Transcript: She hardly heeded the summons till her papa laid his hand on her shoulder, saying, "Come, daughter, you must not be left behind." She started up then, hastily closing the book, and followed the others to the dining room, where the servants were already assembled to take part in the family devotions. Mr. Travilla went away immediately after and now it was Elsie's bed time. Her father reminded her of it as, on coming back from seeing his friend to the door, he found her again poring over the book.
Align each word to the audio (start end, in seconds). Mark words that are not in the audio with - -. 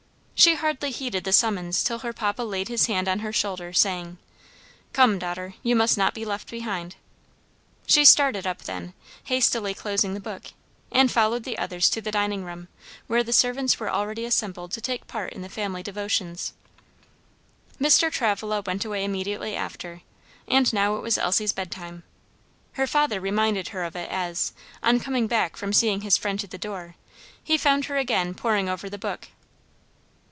She 0.33 0.55
hardly 0.55 0.89
heeded 0.89 1.23
the 1.23 1.33
summons 1.33 1.83
till 1.83 1.99
her 1.99 2.13
papa 2.13 2.41
laid 2.41 2.67
his 2.67 2.87
hand 2.87 3.07
on 3.07 3.19
her 3.19 3.31
shoulder, 3.31 3.73
saying, 3.73 4.17
"Come, 4.91 5.19
daughter, 5.19 5.53
you 5.61 5.75
must 5.75 5.99
not 5.99 6.15
be 6.15 6.25
left 6.25 6.49
behind." 6.49 6.95
She 7.85 8.03
started 8.03 8.47
up 8.47 8.63
then, 8.63 8.95
hastily 9.25 9.75
closing 9.75 10.15
the 10.15 10.19
book, 10.19 10.45
and 10.91 11.11
followed 11.11 11.43
the 11.43 11.59
others 11.59 11.91
to 11.91 12.01
the 12.01 12.09
dining 12.11 12.43
room, 12.43 12.69
where 13.05 13.23
the 13.23 13.31
servants 13.31 13.79
were 13.79 13.91
already 13.91 14.25
assembled 14.25 14.71
to 14.71 14.81
take 14.81 15.05
part 15.05 15.33
in 15.33 15.43
the 15.43 15.47
family 15.47 15.83
devotions. 15.83 16.53
Mr. 17.79 18.11
Travilla 18.11 18.63
went 18.65 18.83
away 18.83 19.03
immediately 19.05 19.55
after 19.55 20.01
and 20.47 20.73
now 20.73 20.95
it 20.95 21.03
was 21.03 21.19
Elsie's 21.19 21.53
bed 21.53 21.69
time. 21.69 22.01
Her 22.73 22.87
father 22.87 23.21
reminded 23.21 23.67
her 23.67 23.83
of 23.83 23.95
it 23.95 24.09
as, 24.09 24.53
on 24.81 24.99
coming 24.99 25.27
back 25.27 25.55
from 25.55 25.71
seeing 25.71 26.01
his 26.01 26.17
friend 26.17 26.39
to 26.39 26.47
the 26.47 26.57
door, 26.57 26.95
he 27.43 27.59
found 27.59 27.85
her 27.85 27.97
again 27.97 28.33
poring 28.33 28.67
over 28.67 28.89
the 28.89 28.97
book. 28.97 29.27